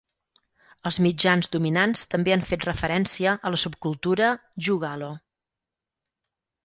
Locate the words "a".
3.51-3.55